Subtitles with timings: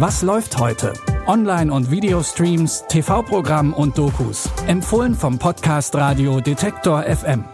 [0.00, 0.92] Was läuft heute?
[1.26, 4.48] Online- und Videostreams, TV-Programm und Dokus.
[4.68, 7.44] Empfohlen vom Podcast Radio Detektor FM.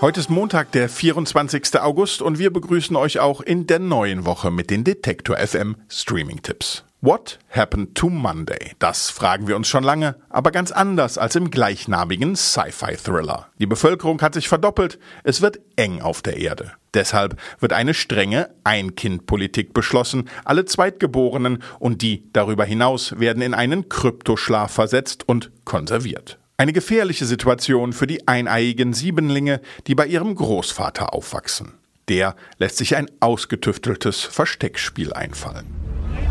[0.00, 1.78] Heute ist Montag, der 24.
[1.80, 6.87] August und wir begrüßen euch auch in der neuen Woche mit den Detektor FM Streaming-Tipps.
[7.00, 8.72] What happened to Monday?
[8.80, 13.46] Das fragen wir uns schon lange, aber ganz anders als im gleichnamigen Sci-Fi-Thriller.
[13.60, 16.72] Die Bevölkerung hat sich verdoppelt, es wird eng auf der Erde.
[16.94, 20.28] Deshalb wird eine strenge Ein-Kind-Politik beschlossen.
[20.44, 26.40] Alle Zweitgeborenen und die darüber hinaus werden in einen Kryptoschlaf versetzt und konserviert.
[26.56, 31.74] Eine gefährliche Situation für die eineiigen Siebenlinge, die bei ihrem Großvater aufwachsen.
[32.08, 35.87] Der lässt sich ein ausgetüfteltes Versteckspiel einfallen.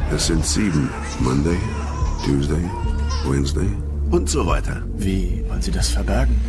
[0.10, 0.90] Es sind sieben.
[1.20, 1.58] Monday,
[2.26, 2.64] Tuesday,
[3.26, 3.68] Wednesday
[4.10, 4.82] und so weiter.
[4.96, 6.40] Wie wollen Sie das verbergen?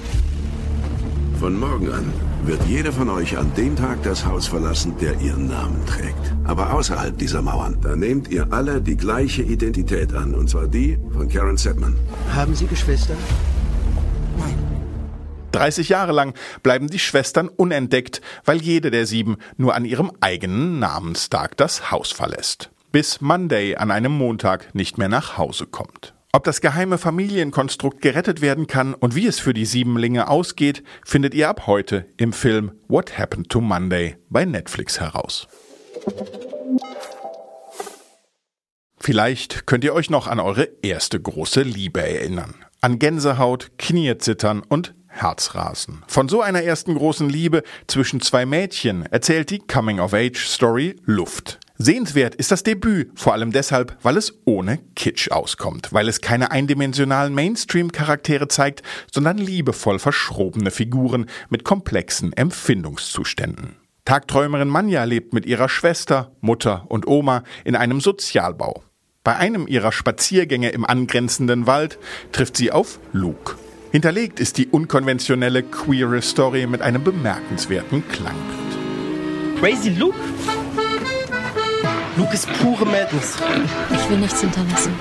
[1.40, 2.12] Von morgen an
[2.44, 6.34] wird jeder von euch an dem Tag das Haus verlassen, der ihren Namen trägt.
[6.44, 7.78] Aber außerhalb dieser Mauern.
[7.82, 11.96] Da nehmt ihr alle die gleiche Identität an, und zwar die von Karen Sedman.
[12.32, 13.14] Haben Sie Geschwister?
[15.50, 20.78] 30 Jahre lang bleiben die Schwestern unentdeckt, weil jede der sieben nur an ihrem eigenen
[20.78, 22.70] Namenstag das Haus verlässt.
[22.90, 26.14] Bis Monday an einem Montag nicht mehr nach Hause kommt.
[26.32, 31.34] Ob das geheime Familienkonstrukt gerettet werden kann und wie es für die Siebenlinge ausgeht, findet
[31.34, 35.48] ihr ab heute im Film What Happened to Monday bei Netflix heraus.
[38.98, 42.54] Vielleicht könnt ihr euch noch an eure erste große Liebe erinnern.
[42.80, 46.04] An Gänsehaut, Kniezittern und Herzrasen.
[46.06, 51.58] Von so einer ersten großen Liebe zwischen zwei Mädchen erzählt die Coming-of-Age-Story Luft.
[51.80, 56.50] Sehenswert ist das Debüt, vor allem deshalb, weil es ohne Kitsch auskommt, weil es keine
[56.50, 63.76] eindimensionalen Mainstream-Charaktere zeigt, sondern liebevoll verschrobene Figuren mit komplexen Empfindungszuständen.
[64.04, 68.82] Tagträumerin Manja lebt mit ihrer Schwester, Mutter und Oma in einem Sozialbau.
[69.22, 72.00] Bei einem ihrer Spaziergänge im angrenzenden Wald
[72.32, 73.54] trifft sie auf Luke.
[73.92, 79.60] Hinterlegt ist die unkonventionelle queere Story mit einem bemerkenswerten Klangbild.
[79.60, 80.18] Crazy Luke?
[82.18, 83.36] Luke ist pure Madness.
[83.94, 84.92] Ich will nichts hinterlassen.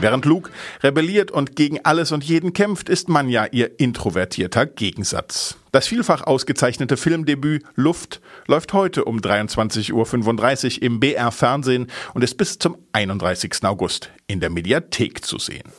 [0.00, 0.50] Während Luke
[0.82, 5.54] rebelliert und gegen alles und jeden kämpft, ist Manja ihr introvertierter Gegensatz.
[5.70, 9.92] Das vielfach ausgezeichnete Filmdebüt Luft läuft heute um 23.35
[10.78, 13.62] Uhr im BR Fernsehen und ist bis zum 31.
[13.62, 15.70] August in der Mediathek zu sehen.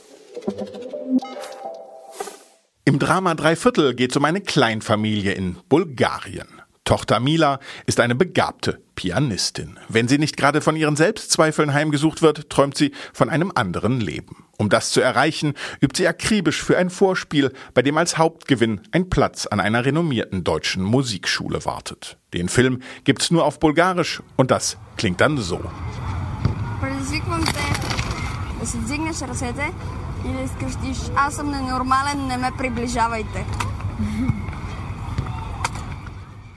[2.85, 6.60] Im Drama Dreiviertel geht es um eine Kleinfamilie in Bulgarien.
[6.90, 9.78] Tochter Mila ist eine begabte Pianistin.
[9.88, 14.44] Wenn sie nicht gerade von ihren Selbstzweifeln heimgesucht wird, träumt sie von einem anderen Leben.
[14.56, 19.10] Um das zu erreichen, übt sie akribisch für ein Vorspiel, bei dem als Hauptgewinn ein
[19.10, 22.18] Platz an einer renommierten deutschen Musikschule wartet.
[22.32, 25.60] Den Film gibt's nur auf Bulgarisch und das klingt dann so.
[26.80, 27.52] Предизвиквам те
[28.60, 29.72] да си вдигнеш ръцете
[30.28, 33.44] и да изкрещиш Аз съм ненормален, не ме приближавайте.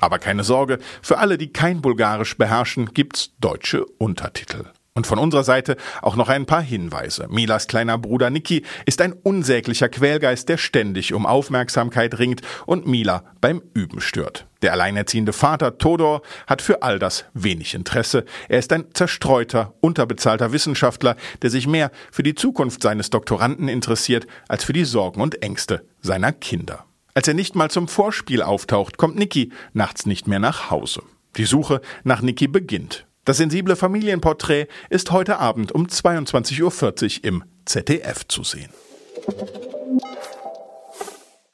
[0.05, 4.67] Aber keine Sorge, für alle, die kein Bulgarisch beherrschen, gibt's deutsche Untertitel.
[4.93, 7.27] Und von unserer Seite auch noch ein paar Hinweise.
[7.31, 13.25] Milas kleiner Bruder Niki ist ein unsäglicher Quälgeist, der ständig um Aufmerksamkeit ringt und Mila
[13.41, 14.47] beim Üben stört.
[14.61, 18.27] Der alleinerziehende Vater Todor hat für all das wenig Interesse.
[18.51, 24.27] Er ist ein zerstreuter, unterbezahlter Wissenschaftler, der sich mehr für die Zukunft seines Doktoranden interessiert
[24.49, 26.85] als für die Sorgen und Ängste seiner Kinder.
[27.17, 31.03] Als er nicht mal zum Vorspiel auftaucht, kommt Niki nachts nicht mehr nach Hause.
[31.37, 33.07] Die Suche nach Niki beginnt.
[33.25, 38.71] Das sensible Familienporträt ist heute Abend um 22.40 Uhr im ZDF zu sehen.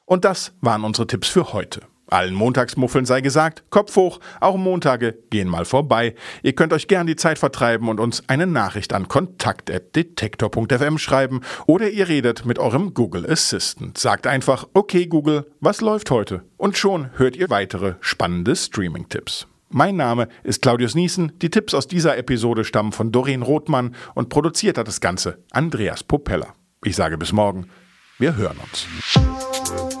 [0.05, 1.81] Und das waren unsere Tipps für heute.
[2.11, 6.13] Allen Montagsmuffeln sei gesagt, Kopf hoch, auch Montage gehen mal vorbei.
[6.43, 11.89] Ihr könnt euch gern die Zeit vertreiben und uns eine Nachricht an kontakt.detektor.fm schreiben oder
[11.89, 13.97] ihr redet mit eurem Google Assistant.
[13.97, 16.43] Sagt einfach, okay Google, was läuft heute?
[16.57, 19.47] Und schon hört ihr weitere spannende Streaming-Tipps.
[19.69, 21.31] Mein Name ist Claudius Niesen.
[21.41, 26.03] Die Tipps aus dieser Episode stammen von Doreen Rothmann und produziert hat das Ganze Andreas
[26.03, 26.53] Popella.
[26.83, 27.69] Ich sage bis morgen.
[28.17, 30.00] Wir hören uns.